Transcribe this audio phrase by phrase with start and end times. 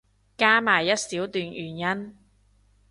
[0.35, 2.17] 加埋一小段原因